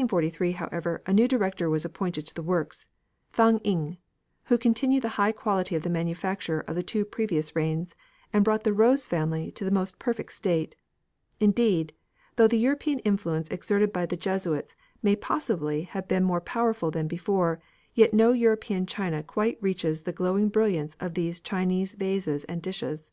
[0.00, 2.86] In 1743, however, a new director was appointed to the works
[3.34, 3.98] Thang ing
[4.44, 7.94] who continued the high quality of the manufacture of the two previous reigns,
[8.32, 10.74] and brought the rose family to the most perfect state.
[11.38, 11.92] Indeed,
[12.36, 17.06] though the European influence exerted by the Jesuits may possibly have been more powerful than
[17.06, 17.60] before,
[17.94, 23.10] yet no European china quite reaches the glowing brilliance of these Chinese vases and dishes.